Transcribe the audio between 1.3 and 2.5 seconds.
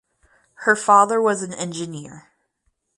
an engineer.